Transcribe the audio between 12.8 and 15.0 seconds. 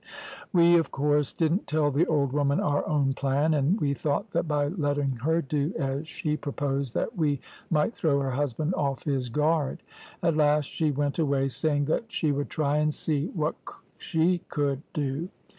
see what she could